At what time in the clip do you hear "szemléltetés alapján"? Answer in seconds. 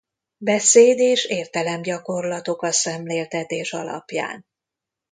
2.71-4.45